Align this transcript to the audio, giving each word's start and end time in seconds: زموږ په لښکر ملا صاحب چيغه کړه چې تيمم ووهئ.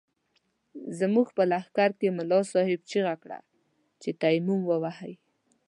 زموږ 0.99 1.27
په 1.37 1.43
لښکر 1.51 1.89
ملا 2.17 2.39
صاحب 2.51 2.79
چيغه 2.89 3.15
کړه 3.23 3.39
چې 4.01 4.09
تيمم 4.21 4.61
ووهئ. 4.65 5.13